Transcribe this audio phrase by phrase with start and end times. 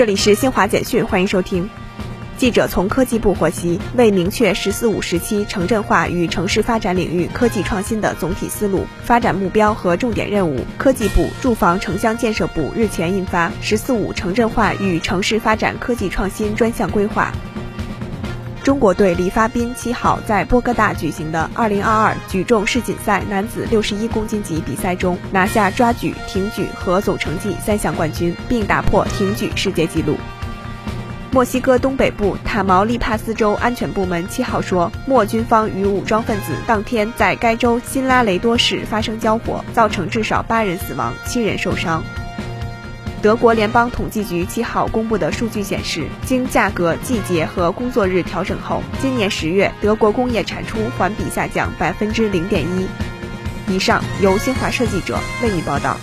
[0.00, 1.68] 这里是新华简讯，欢迎收听。
[2.38, 17.34] 记者从科技部获悉，为明确“十四五”时期城镇化与城市发展领域科技创新的总体思路、发展目标和重点任务，科技部、住房城乡建设部日前印发《“十四五”城镇化与城市发展科技创新专项规划》。
[18.62, 30.14] 中国队李发斌七号在波哥大举行的2022举重世锦赛男子61公斤级比赛中，拿下抓举、挺举和总成绩三项冠军，并打破挺举世界纪录。
[31.32, 42.02] 墨西哥东北部塔毛利帕斯州安全部门七号说，墨军方与武装分子当天在该州新拉雷多市发生交火，造成至少八人死亡、七人受伤。
[43.22, 52.86] 德国联邦统计局七号公布的数据显示，经价格、季节和工作日调整后，今年十月德国工业产出环比下降百分之零点一。
[53.68, 55.98] 以上由新华社记者为你报道。